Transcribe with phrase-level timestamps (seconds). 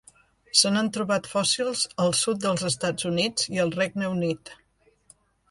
[0.59, 4.57] Se n'han trobat fòssils al sud dels Estats Units i al Regne Unit.